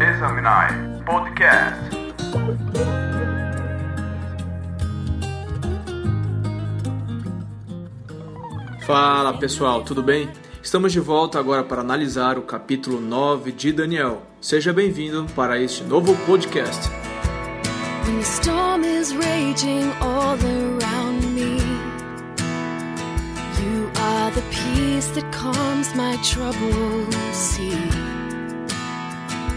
Examinar 0.00 0.74
Podcast. 1.06 1.78
Fala 8.84 9.38
pessoal, 9.38 9.84
tudo 9.84 10.02
bem? 10.02 10.28
Estamos 10.60 10.90
de 10.92 10.98
volta 10.98 11.38
agora 11.38 11.62
para 11.62 11.82
analisar 11.82 12.36
o 12.36 12.42
capítulo 12.42 13.00
9 13.00 13.52
de 13.52 13.72
Daniel. 13.72 14.22
Seja 14.40 14.72
bem-vindo 14.72 15.26
para 15.36 15.56
este 15.56 15.84
novo 15.84 16.16
podcast. 16.26 16.90
When 18.04 18.18
the 18.18 18.24
storm 18.24 18.82
is 18.82 19.14
raging 19.14 19.92
all 20.00 20.36
around 20.36 21.01
the 24.34 24.42
peace 24.50 25.08
that 25.14 25.30
calms 25.30 25.94
my. 25.94 26.12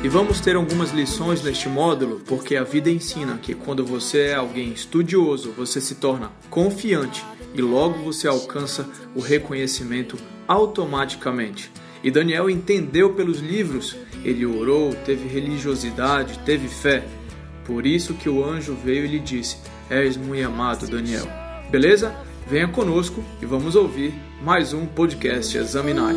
E 0.03 0.07
vamos 0.07 0.39
ter 0.39 0.55
algumas 0.55 0.91
lições 0.91 1.41
neste 1.43 1.70
módulo, 1.70 2.21
porque 2.25 2.55
a 2.55 2.63
vida 2.63 2.89
ensina 2.89 3.38
que 3.38 3.53
quando 3.53 3.85
você 3.85 4.27
é 4.27 4.34
alguém 4.35 4.71
estudioso, 4.71 5.51
você 5.51 5.79
se 5.79 5.95
torna 5.95 6.31
confiante 6.49 7.23
e 7.53 7.61
logo 7.61 8.03
você 8.03 8.27
alcança 8.27 8.88
o 9.15 9.20
reconhecimento 9.20 10.17
automaticamente. 10.48 11.71
E 12.03 12.12
Daniel 12.12 12.49
entendeu 12.49 13.13
pelos 13.13 13.39
livros, 13.39 13.95
ele 14.23 14.45
orou, 14.45 14.93
teve 14.93 15.27
religiosidade, 15.27 16.39
teve 16.39 16.67
fé. 16.67 17.05
Por 17.65 17.85
isso 17.85 18.13
que 18.13 18.29
o 18.29 18.43
anjo 18.43 18.76
veio 18.76 19.05
e 19.05 19.09
lhe 19.09 19.20
disse: 19.20 19.57
És 19.89 20.17
muito 20.17 20.45
amado, 20.45 20.87
Daniel. 20.87 21.27
Beleza? 21.71 22.15
Venha 22.48 22.67
conosco 22.67 23.23
e 23.41 23.45
vamos 23.45 23.76
ouvir 23.76 24.13
mais 24.41 24.73
um 24.73 24.85
podcast 24.85 25.57
Examinar. 25.57 26.13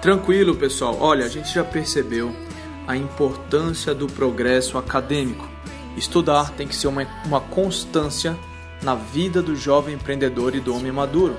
Tranquilo, 0.00 0.56
pessoal. 0.56 0.96
Olha, 0.98 1.24
a 1.24 1.28
gente 1.28 1.54
já 1.54 1.62
percebeu 1.62 2.34
a 2.88 2.96
importância 2.96 3.94
do 3.94 4.08
progresso 4.08 4.76
acadêmico. 4.76 5.48
Estudar 5.96 6.50
tem 6.50 6.66
que 6.66 6.74
ser 6.74 6.88
uma, 6.88 7.06
uma 7.24 7.40
constância 7.40 8.36
na 8.82 8.96
vida 8.96 9.40
do 9.40 9.54
jovem 9.54 9.94
empreendedor 9.94 10.56
e 10.56 10.60
do 10.60 10.74
homem 10.74 10.90
maduro. 10.90 11.36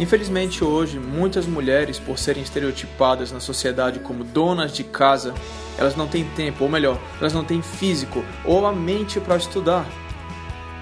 Infelizmente, 0.00 0.62
hoje, 0.62 0.98
muitas 0.98 1.44
mulheres, 1.46 1.98
por 1.98 2.18
serem 2.18 2.42
estereotipadas 2.42 3.32
na 3.32 3.40
sociedade 3.40 3.98
como 3.98 4.22
donas 4.22 4.72
de 4.72 4.84
casa, 4.84 5.34
elas 5.76 5.96
não 5.96 6.06
têm 6.06 6.24
tempo, 6.36 6.64
ou 6.64 6.70
melhor, 6.70 7.00
elas 7.20 7.32
não 7.32 7.42
têm 7.42 7.60
físico 7.60 8.24
ou 8.44 8.64
a 8.64 8.72
mente 8.72 9.18
para 9.18 9.36
estudar. 9.36 9.84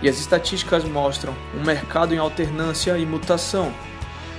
E 0.03 0.08
as 0.08 0.19
estatísticas 0.19 0.84
mostram 0.84 1.34
um 1.58 1.64
mercado 1.64 2.14
em 2.14 2.19
alternância 2.19 2.98
e 2.98 3.06
mutação. 3.06 3.73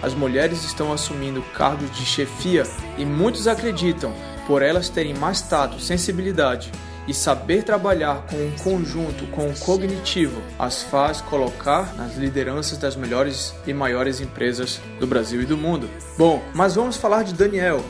As 0.04 0.14
mulheres 0.14 0.64
estão 0.64 0.94
assumindo 0.94 1.42
cargos 1.56 1.90
de 1.92 2.06
chefia 2.06 2.64
e 3.00 3.06
muitos 3.06 3.48
acreditam, 3.48 4.14
por 4.46 4.62
elas 4.62 4.90
terem 4.90 5.16
mais 5.16 5.42
tato, 5.42 5.80
sensibilidade 5.80 6.72
e 7.08 7.14
saber 7.14 7.64
trabalhar 7.64 8.26
com 8.30 8.36
um 8.36 8.52
conjunto, 8.52 9.26
com 9.28 9.50
o 9.50 9.58
cognitivo, 9.58 10.42
as 10.60 10.84
faz 10.84 11.22
colocar 11.22 11.96
nas 11.96 12.18
lideranças 12.18 12.78
das 12.78 12.96
melhores 12.96 13.54
e 13.66 13.74
maiores 13.74 14.20
empresas 14.20 14.82
do 15.00 15.08
Brasil 15.08 15.42
e 15.42 15.46
do 15.46 15.58
mundo. 15.58 15.90
Bom, 16.18 16.44
mas 16.54 16.76
vamos 16.76 16.98
falar 16.98 17.24
de 17.24 17.34
Daniel. 17.34 17.84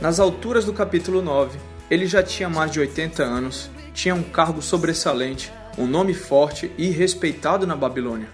Nas 0.00 0.20
alturas 0.20 0.64
do 0.64 0.72
capítulo 0.72 1.20
9, 1.20 1.58
ele 1.90 2.06
já 2.06 2.22
tinha 2.22 2.48
mais 2.48 2.70
de 2.70 2.78
80 2.78 3.22
anos, 3.22 3.70
tinha 3.92 4.14
um 4.14 4.22
cargo 4.22 4.62
sobressalente, 4.62 5.52
um 5.76 5.86
nome 5.86 6.14
forte 6.14 6.70
e 6.78 6.90
respeitado 6.90 7.66
na 7.66 7.74
Babilônia. 7.74 8.28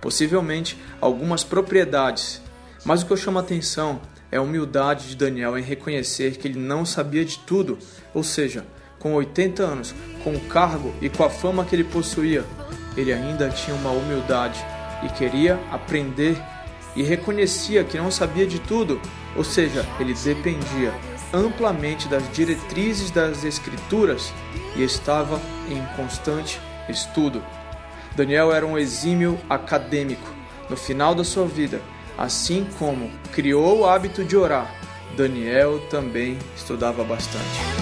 Possivelmente 0.00 0.80
algumas 1.00 1.42
propriedades, 1.42 2.40
mas 2.84 3.02
o 3.02 3.06
que 3.06 3.12
eu 3.12 3.16
chamo 3.16 3.38
a 3.38 3.42
atenção 3.42 4.00
é 4.30 4.36
a 4.36 4.42
humildade 4.42 5.08
de 5.08 5.16
Daniel 5.16 5.58
em 5.58 5.62
reconhecer 5.62 6.36
que 6.36 6.46
ele 6.46 6.58
não 6.58 6.86
sabia 6.86 7.24
de 7.24 7.38
tudo, 7.40 7.78
ou 8.14 8.22
seja, 8.22 8.64
com 9.00 9.14
80 9.14 9.62
anos, 9.62 9.94
com 10.22 10.34
o 10.34 10.40
cargo 10.40 10.94
e 11.00 11.08
com 11.08 11.24
a 11.24 11.30
fama 11.30 11.64
que 11.64 11.74
ele 11.74 11.82
possuía, 11.82 12.44
ele 12.96 13.12
ainda 13.12 13.48
tinha 13.48 13.74
uma 13.74 13.90
humildade 13.90 14.64
e 15.02 15.08
queria 15.08 15.58
aprender 15.72 16.40
e 16.94 17.02
reconhecia 17.02 17.82
que 17.82 17.96
não 17.96 18.10
sabia 18.10 18.46
de 18.46 18.60
tudo, 18.60 19.00
ou 19.34 19.42
seja, 19.42 19.86
ele 19.98 20.14
dependia 20.14 20.92
amplamente 21.32 22.08
das 22.08 22.30
diretrizes 22.32 23.10
das 23.10 23.44
Escrituras 23.44 24.32
e 24.76 24.82
estava 24.82 25.40
em 25.68 25.82
constante 25.96 26.60
estudo. 26.88 27.42
Daniel 28.14 28.52
era 28.52 28.66
um 28.66 28.76
exímio 28.76 29.38
acadêmico. 29.48 30.28
No 30.68 30.76
final 30.76 31.14
da 31.14 31.24
sua 31.24 31.46
vida, 31.46 31.80
assim 32.18 32.66
como 32.78 33.10
criou 33.32 33.80
o 33.80 33.86
hábito 33.86 34.24
de 34.24 34.36
orar, 34.36 34.72
Daniel 35.16 35.80
também 35.88 36.38
estudava 36.56 37.02
bastante. 37.02 37.79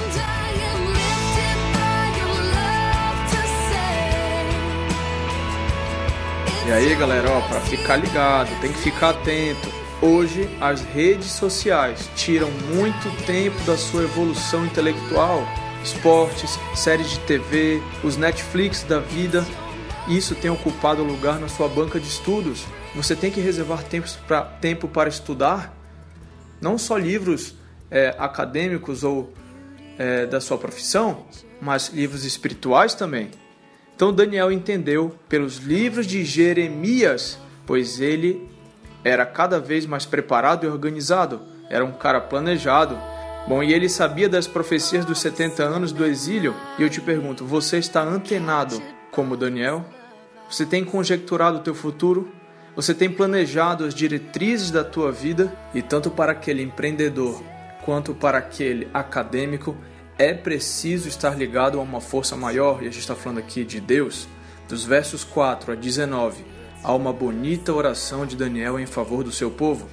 E 6.69 6.71
aí, 6.71 6.95
galera, 6.97 7.31
ó, 7.31 7.41
para 7.49 7.63
ficar 7.63 7.97
ligado, 7.97 8.51
tem 8.61 8.71
que 8.71 8.79
ficar 8.81 9.09
atento. 9.09 9.73
Hoje, 10.03 10.47
as 10.61 10.83
redes 10.83 11.31
sociais 11.33 12.11
tiram 12.15 12.51
muito 12.75 13.25
tempo 13.25 13.59
da 13.65 13.75
sua 13.75 14.03
evolução 14.03 14.67
intelectual. 14.67 15.49
Esportes, 15.83 16.59
séries 16.75 17.09
de 17.09 17.21
TV, 17.21 17.81
os 18.05 18.19
Netflix 18.19 18.83
da 18.83 18.99
vida, 18.99 19.47
isso 20.09 20.35
tem 20.35 20.51
ocupado 20.51 21.03
lugar 21.03 21.41
na 21.41 21.49
sua 21.49 21.69
banca 21.69 21.99
de 21.99 22.07
estudos. 22.07 22.67
Você 22.95 23.17
tem 23.17 23.31
que 23.31 23.41
reservar 23.41 23.83
tempos 23.85 24.17
pra, 24.27 24.43
tempo 24.43 24.87
para 24.87 25.09
estudar, 25.09 25.75
não 26.61 26.77
só 26.77 26.99
livros 26.99 27.55
é, 27.91 28.15
acadêmicos 28.19 29.05
ou 29.05 29.33
é, 29.99 30.27
da 30.27 30.39
sua 30.39 30.59
profissão, 30.59 31.25
mas 31.63 31.89
livros 31.89 32.27
espirituais 32.27 32.93
também. 32.93 33.31
Então 33.99 34.13
Daniel 34.13 34.53
entendeu 34.53 35.13
pelos 35.29 35.57
livros 35.57 36.07
de 36.07 36.25
Jeremias, 36.25 37.37
pois 37.67 38.01
ele 38.01 38.49
era 39.03 39.27
cada 39.27 39.59
vez 39.59 39.87
mais 39.87 40.07
preparado 40.07 40.65
e 40.65 40.69
organizado, 40.69 41.41
era 41.69 41.85
um 41.85 41.91
cara 41.91 42.21
planejado. 42.21 42.97
Bom, 43.49 43.61
e 43.61 43.75
ele 43.75 43.89
sabia 43.89 44.29
das 44.29 44.47
profecias 44.47 45.05
dos 45.05 45.19
70 45.19 45.65
anos 45.65 45.91
do 45.91 46.07
exílio, 46.07 46.55
e 46.79 46.83
eu 46.85 46.89
te 46.89 47.01
pergunto, 47.01 47.45
você 47.45 47.79
está 47.79 48.01
antenado 48.01 48.81
como 49.11 49.37
Daniel? 49.37 49.85
Você 50.49 50.65
tem 50.65 50.85
conjecturado 50.85 51.57
o 51.57 51.63
teu 51.63 51.75
futuro? 51.75 52.31
Você 52.77 52.95
tem 52.95 53.11
planejado 53.11 53.85
as 53.85 53.93
diretrizes 53.93 54.71
da 54.71 54.85
tua 54.85 55.11
vida? 55.11 55.53
E 55.75 55.83
tanto 55.83 56.09
para 56.09 56.31
aquele 56.31 56.63
empreendedor 56.63 57.43
quanto 57.85 58.15
para 58.15 58.39
aquele 58.39 58.87
acadêmico, 58.95 59.77
é 60.19 60.35
preciso 60.35 61.09
estar 61.09 61.39
ligado 61.39 61.79
a 61.79 61.83
uma 61.83 62.01
força 62.01 62.37
maior, 62.37 62.83
e 62.83 62.89
a 62.89 62.91
gente 62.91 62.99
está 62.99 63.15
falando 63.15 63.39
aqui 63.39 63.65
de 63.65 63.81
Deus. 63.81 64.27
Dos 64.69 64.85
versos 64.85 65.25
4 65.25 65.73
a 65.73 65.75
19, 65.75 66.45
há 66.83 66.93
uma 66.93 67.13
bonita 67.13 67.73
oração 67.73 68.27
de 68.27 68.37
Daniel 68.37 68.79
em 68.79 68.85
favor 68.85 69.23
do 69.23 69.33
seu 69.33 69.51
povo. 69.51 69.89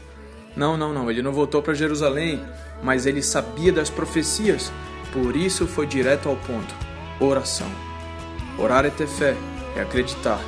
Não, 0.56 0.76
não, 0.76 0.92
não, 0.92 1.10
ele 1.10 1.22
não 1.22 1.32
voltou 1.32 1.62
para 1.62 1.74
Jerusalém, 1.74 2.44
mas 2.84 3.06
ele 3.06 3.22
sabia 3.22 3.72
das 3.72 3.90
profecias, 3.90 4.72
por 5.14 5.36
isso 5.36 5.68
foi 5.68 5.86
direto 5.86 6.28
ao 6.28 6.36
ponto: 6.36 6.74
oração. 7.20 7.70
Orar 8.58 8.86
é 8.86 8.90
ter 8.90 9.08
fé, 9.08 9.36
é 9.76 9.82
acreditar. 9.82 10.42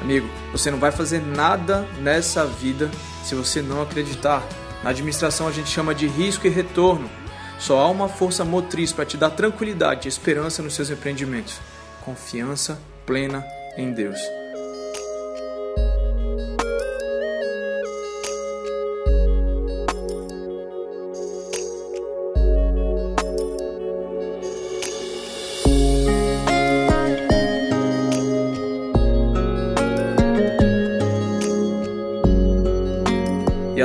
Amigo, 0.00 0.28
você 0.52 0.70
não 0.70 0.78
vai 0.78 0.92
fazer 0.92 1.20
nada 1.20 1.86
nessa 2.00 2.46
vida 2.46 2.90
se 3.24 3.34
você 3.34 3.60
não 3.60 3.82
acreditar. 3.82 4.46
Na 4.84 4.90
administração 4.90 5.48
a 5.48 5.52
gente 5.52 5.68
chama 5.68 5.94
de 5.94 6.06
risco 6.06 6.46
e 6.46 6.50
retorno. 6.50 7.10
Só 7.58 7.80
há 7.80 7.88
uma 7.88 8.08
força 8.08 8.44
motriz 8.44 8.92
para 8.92 9.06
te 9.06 9.16
dar 9.16 9.30
tranquilidade 9.30 10.06
e 10.06 10.08
esperança 10.08 10.62
nos 10.62 10.74
seus 10.74 10.90
empreendimentos: 10.90 11.60
confiança 12.04 12.78
plena 13.04 13.44
em 13.76 13.92
Deus. 13.92 14.20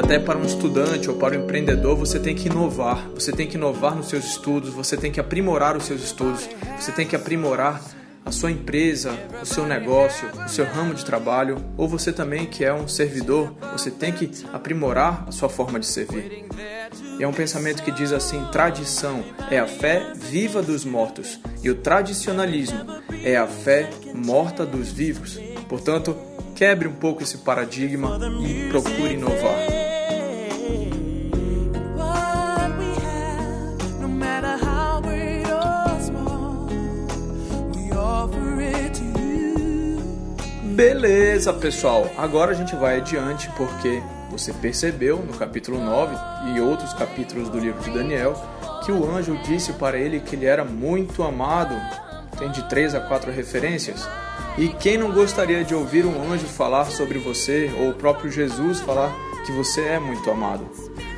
Até 0.01 0.17
para 0.17 0.37
um 0.37 0.43
estudante 0.43 1.09
ou 1.09 1.15
para 1.15 1.37
um 1.37 1.43
empreendedor, 1.43 1.95
você 1.95 2.19
tem 2.19 2.35
que 2.35 2.47
inovar. 2.47 3.07
Você 3.13 3.31
tem 3.31 3.47
que 3.47 3.55
inovar 3.55 3.95
nos 3.95 4.07
seus 4.09 4.25
estudos, 4.25 4.73
você 4.73 4.97
tem 4.97 5.11
que 5.11 5.19
aprimorar 5.19 5.77
os 5.77 5.85
seus 5.85 6.03
estudos, 6.03 6.49
você 6.77 6.91
tem 6.91 7.05
que 7.05 7.15
aprimorar 7.15 7.81
a 8.25 8.31
sua 8.31 8.51
empresa, 8.51 9.11
o 9.41 9.45
seu 9.45 9.65
negócio, 9.65 10.27
o 10.45 10.49
seu 10.49 10.65
ramo 10.65 10.93
de 10.93 11.05
trabalho, 11.05 11.63
ou 11.77 11.87
você 11.87 12.11
também 12.11 12.45
que 12.45 12.63
é 12.63 12.73
um 12.73 12.87
servidor, 12.87 13.55
você 13.71 13.89
tem 13.89 14.11
que 14.11 14.29
aprimorar 14.51 15.25
a 15.27 15.31
sua 15.31 15.49
forma 15.49 15.79
de 15.79 15.85
servir. 15.85 16.45
E 17.19 17.23
é 17.23 17.27
um 17.27 17.33
pensamento 17.33 17.83
que 17.83 17.91
diz 17.91 18.11
assim: 18.11 18.43
tradição 18.51 19.23
é 19.49 19.59
a 19.59 19.67
fé 19.67 20.13
viva 20.15 20.61
dos 20.61 20.83
mortos, 20.83 21.39
e 21.63 21.69
o 21.69 21.75
tradicionalismo 21.75 22.79
é 23.23 23.37
a 23.37 23.47
fé 23.47 23.89
morta 24.13 24.65
dos 24.65 24.91
vivos. 24.91 25.39
Portanto, 25.67 26.15
quebre 26.55 26.87
um 26.87 26.93
pouco 26.93 27.23
esse 27.23 27.39
paradigma 27.39 28.19
e 28.45 28.69
procure 28.69 29.13
inovar. 29.13 29.70
Beleza, 40.81 41.53
pessoal. 41.53 42.09
Agora 42.17 42.49
a 42.49 42.53
gente 42.55 42.75
vai 42.75 42.97
adiante 42.97 43.47
porque 43.55 44.01
você 44.31 44.51
percebeu 44.51 45.19
no 45.19 45.31
capítulo 45.33 45.79
9 45.79 46.15
e 46.55 46.59
outros 46.59 46.91
capítulos 46.91 47.49
do 47.49 47.59
livro 47.59 47.79
de 47.83 47.91
Daniel 47.91 48.33
que 48.83 48.91
o 48.91 49.07
anjo 49.07 49.37
disse 49.43 49.73
para 49.73 49.99
ele 49.99 50.21
que 50.21 50.35
ele 50.35 50.47
era 50.47 50.65
muito 50.65 51.21
amado. 51.21 51.75
Tem 52.35 52.49
de 52.49 52.67
três 52.67 52.95
a 52.95 52.99
quatro 52.99 53.31
referências. 53.31 54.09
E 54.57 54.69
quem 54.69 54.97
não 54.97 55.11
gostaria 55.11 55.63
de 55.63 55.75
ouvir 55.75 56.03
um 56.03 56.33
anjo 56.33 56.47
falar 56.47 56.85
sobre 56.85 57.19
você 57.19 57.71
ou 57.77 57.91
o 57.91 57.93
próprio 57.93 58.31
Jesus 58.31 58.79
falar 58.79 59.13
que 59.45 59.51
você 59.51 59.81
é 59.81 59.99
muito 59.99 60.31
amado? 60.31 60.67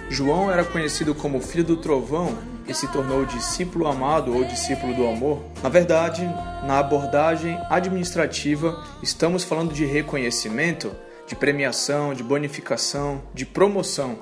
João 0.10 0.52
era 0.52 0.66
conhecido 0.66 1.16
como 1.16 1.40
filho 1.40 1.64
do 1.64 1.78
trovão 1.78 2.38
e 2.68 2.74
se 2.74 2.88
tornou 2.88 3.26
discípulo 3.26 3.88
amado 3.88 4.36
ou 4.36 4.44
discípulo 4.44 4.94
do 4.94 5.08
amor? 5.08 5.44
Na 5.62 5.70
verdade, 5.70 6.24
na 6.66 6.80
abordagem 6.80 7.58
administrativa, 7.70 8.84
estamos 9.02 9.44
falando 9.44 9.74
de 9.74 9.86
reconhecimento, 9.86 10.92
de 11.28 11.36
premiação, 11.36 12.14
de 12.14 12.24
bonificação, 12.24 13.22
de 13.34 13.46
promoção. 13.46 14.20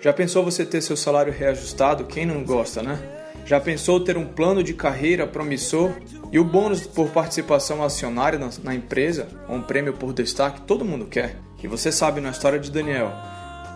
Já 0.00 0.12
pensou 0.12 0.44
você 0.44 0.64
ter 0.64 0.80
seu 0.80 0.96
salário 0.96 1.32
reajustado? 1.32 2.04
Quem 2.04 2.26
não 2.26 2.44
gosta, 2.44 2.82
né? 2.82 2.98
Já 3.44 3.60
pensou 3.60 4.00
ter 4.00 4.16
um 4.16 4.26
plano 4.26 4.62
de 4.62 4.74
carreira 4.74 5.26
promissor 5.26 5.92
e 6.32 6.38
o 6.38 6.44
bônus 6.44 6.86
por 6.86 7.10
participação 7.10 7.82
acionária 7.82 8.40
na, 8.62 8.74
empresa, 8.74 9.28
ou 9.48 9.56
um 9.56 9.62
prêmio 9.62 9.92
por 9.92 10.12
destaque? 10.12 10.62
Todo 10.62 10.84
mundo 10.84 11.06
quer. 11.06 11.36
E 11.62 11.68
você 11.68 11.90
sabe 11.90 12.20
na 12.20 12.30
história 12.30 12.60
de 12.60 12.70
Daniel, 12.70 13.12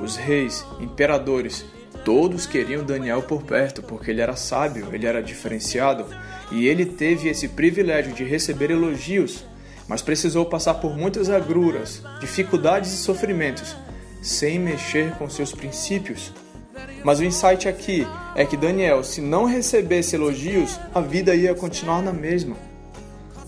os 0.01 0.17
reis, 0.17 0.65
imperadores, 0.81 1.65
Todos 2.05 2.47
queriam 2.47 2.85
Daniel 2.85 3.23
por 3.23 3.43
perto 3.43 3.83
porque 3.83 4.11
ele 4.11 4.21
era 4.21 4.37
sábio, 4.37 4.89
ele 4.93 5.07
era 5.07 5.23
diferenciado 5.23 6.07
e 6.51 6.67
ele 6.67 6.87
teve 6.87 7.29
esse 7.29 7.49
privilégio 7.49 8.13
de 8.13 8.25
receber 8.25 8.71
elogios, 8.71 9.45
mas 9.87 10.03
precisou 10.03 10.47
passar 10.47 10.75
por 10.75 10.97
muitas 10.97 11.29
agruras, 11.29 12.03
dificuldades 12.21 12.93
e 12.93 12.97
sofrimentos, 12.97 13.77
sem 14.23 14.59
mexer 14.59 15.13
com 15.17 15.29
seus 15.29 15.53
princípios. 15.53 16.33
Mas 17.05 17.19
o 17.19 17.25
insight 17.25 17.69
aqui 17.69 18.07
é 18.35 18.45
que 18.45 18.57
Daniel, 18.57 19.03
se 19.05 19.21
não 19.21 19.45
recebesse 19.45 20.17
elogios, 20.17 20.79
a 20.95 21.01
vida 21.01 21.35
ia 21.35 21.55
continuar 21.55 22.03
na 22.03 22.13
mesma. 22.13 22.57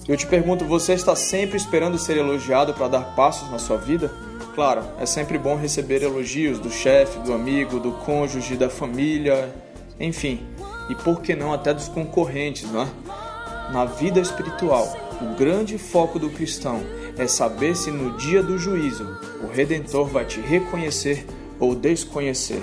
Eu 0.09 0.17
te 0.17 0.27
pergunto, 0.27 0.65
você 0.65 0.95
está 0.95 1.15
sempre 1.15 1.57
esperando 1.57 1.97
ser 1.99 2.17
elogiado 2.17 2.75
para 2.75 2.89
dar 2.89 3.15
passos 3.15 3.51
na 3.51 3.59
sua 3.59 3.77
vida? 3.77 4.11
Claro, 4.55 4.85
é 4.99 5.07
sempre 5.07 5.39
bom 5.39 5.57
receber 5.57 6.03
elogios 6.03 6.59
do 6.59 6.71
chefe, 6.71 7.19
do 7.21 7.33
amigo, 7.33 7.81
do 7.81 7.93
cônjuge, 7.93 8.55
da 8.55 8.69
família, 8.69 9.51
enfim, 9.99 10.47
e 10.91 10.95
por 10.95 11.23
que 11.23 11.35
não 11.35 11.55
até 11.55 11.73
dos 11.73 11.89
concorrentes, 11.89 12.71
né? 12.71 12.87
Na 13.73 13.87
vida 13.87 14.21
espiritual, 14.21 14.95
o 15.23 15.35
grande 15.37 15.79
foco 15.79 16.19
do 16.19 16.29
cristão 16.29 16.83
é 17.17 17.27
saber 17.27 17.75
se 17.75 17.91
no 17.91 18.17
dia 18.19 18.43
do 18.43 18.59
juízo 18.59 19.19
o 19.43 19.47
Redentor 19.47 20.07
vai 20.07 20.27
te 20.27 20.39
reconhecer 20.41 21.25
ou 21.59 21.75
desconhecer. 21.75 22.63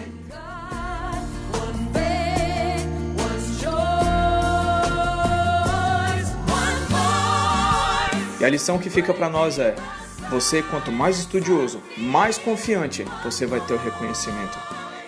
E 8.40 8.46
a 8.46 8.50
lição 8.50 8.78
que 8.78 8.90
fica 8.90 9.14
para 9.14 9.30
nós 9.30 9.58
é: 9.58 9.76
você, 10.30 10.62
quanto 10.62 10.92
mais 10.92 11.18
estudioso, 11.20 11.82
mais 11.98 12.38
confiante, 12.38 13.06
você 13.24 13.46
vai 13.46 13.60
ter 13.62 13.74
o 13.74 13.78
reconhecimento. 13.78 14.58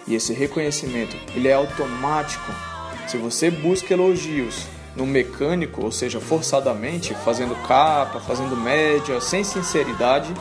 E 0.07 0.15
esse 0.15 0.33
reconhecimento, 0.33 1.15
ele 1.35 1.47
é 1.47 1.53
automático. 1.53 2.51
Se 3.07 3.17
você 3.17 3.51
busca 3.51 3.93
elogios 3.93 4.65
no 4.95 5.05
mecânico, 5.05 5.83
ou 5.83 5.91
seja, 5.91 6.19
forçadamente, 6.19 7.13
fazendo 7.23 7.55
capa, 7.67 8.19
fazendo 8.19 8.57
média, 8.57 9.21
sem 9.21 9.43
sinceridade, 9.43 10.33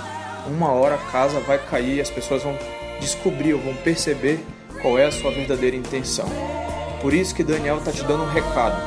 uma 0.46 0.70
hora 0.72 0.94
a 0.94 1.10
casa 1.10 1.38
vai 1.40 1.58
cair 1.58 1.96
e 1.96 2.00
as 2.00 2.10
pessoas 2.10 2.42
vão 2.42 2.56
descobrir 3.00 3.54
ou 3.54 3.60
vão 3.60 3.74
perceber 3.74 4.40
qual 4.80 4.98
é 4.98 5.06
a 5.06 5.12
sua 5.12 5.30
verdadeira 5.30 5.76
intenção. 5.76 6.26
Por 7.00 7.12
isso 7.12 7.34
que 7.34 7.44
Daniel 7.44 7.78
está 7.78 7.92
te 7.92 8.02
dando 8.02 8.24
um 8.24 8.30
recado. 8.30 8.80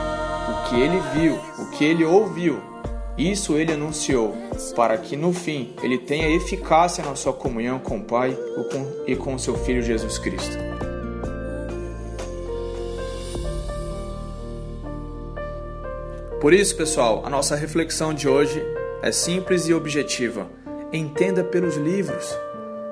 O 0.50 0.70
que 0.70 0.82
ele 0.82 1.00
viu, 1.14 1.40
o 1.58 1.72
que 1.72 1.86
ele 1.86 2.04
ouviu, 2.04 2.62
isso 3.18 3.56
ele 3.58 3.74
anunciou, 3.74 4.36
para 4.76 4.98
que 4.98 5.16
no 5.16 5.32
fim 5.32 5.74
ele 5.84 6.00
tenha 6.00 6.36
eficácia 6.36 7.04
na 7.04 7.16
sua 7.16 7.34
comunhão 7.34 7.80
com 7.80 7.98
o 7.98 8.04
Pai 8.04 8.38
e 9.06 9.16
com 9.16 9.38
seu 9.38 9.56
Filho 9.56 9.82
Jesus 9.82 10.18
Cristo. 10.18 10.58
Por 16.42 16.54
isso, 16.54 16.76
pessoal, 16.76 17.22
a 17.26 17.30
nossa 17.30 17.56
reflexão 17.56 18.14
de 18.14 18.28
hoje 18.28 18.62
é 19.02 19.12
simples 19.12 19.68
e 19.68 19.74
objetiva. 19.74 20.46
Entenda 20.92 21.44
pelos 21.44 21.78
livros, 21.78 22.38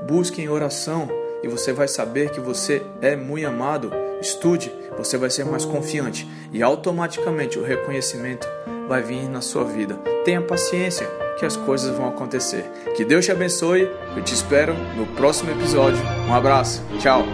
busque 0.08 0.42
em 0.42 0.48
oração 0.48 1.10
e 1.44 1.48
você 1.48 1.74
vai 1.74 1.88
saber 1.88 2.30
que 2.30 2.40
você 2.40 2.82
é 3.02 3.16
muito 3.16 3.46
amado. 3.46 3.92
Estude, 4.22 4.72
você 4.98 5.18
vai 5.18 5.30
ser 5.30 5.44
mais 5.44 5.66
confiante 5.66 6.28
e 6.54 6.64
automaticamente 6.64 7.60
o 7.60 7.64
reconhecimento 7.64 8.48
vai 8.88 9.02
vir 9.02 9.28
na 9.28 9.42
sua 9.42 9.66
vida. 9.66 10.11
Tenha 10.24 10.42
paciência 10.42 11.08
que 11.38 11.46
as 11.46 11.58
coisas 11.58 11.96
vão 11.96 12.08
acontecer. 12.08 12.64
Que 12.96 13.04
Deus 13.04 13.26
te 13.26 13.32
abençoe. 13.32 13.90
Eu 14.16 14.24
te 14.24 14.34
espero 14.34 14.74
no 14.96 15.06
próximo 15.16 15.52
episódio. 15.52 16.00
Um 16.28 16.34
abraço. 16.34 16.84
Tchau. 17.00 17.26